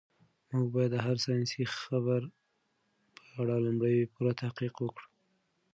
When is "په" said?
3.15-3.23